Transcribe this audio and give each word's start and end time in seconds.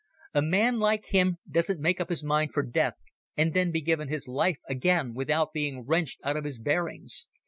A 0.33 0.41
man 0.41 0.79
like 0.79 1.05
him 1.09 1.37
doesn't 1.47 1.79
make 1.79 2.01
up 2.01 2.09
his 2.09 2.23
mind 2.23 2.53
for 2.53 2.63
death 2.63 2.95
and 3.37 3.53
then 3.53 3.69
be 3.69 3.81
given 3.81 4.07
his 4.07 4.27
life 4.27 4.57
again 4.67 5.13
without 5.13 5.53
being 5.53 5.85
wrenched 5.85 6.21
out 6.23 6.35
of 6.37 6.43
his 6.43 6.57
bearings. 6.57 7.27